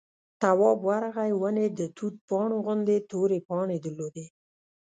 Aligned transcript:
تواب 0.41 0.79
ورغی 0.89 1.31
ونې 1.41 1.67
د 1.79 1.81
توت 1.97 2.15
پاڼو 2.27 2.57
غوندې 2.65 2.97
تورې 3.11 3.39
پاڼې 3.47 3.77
درلودې. 3.85 4.25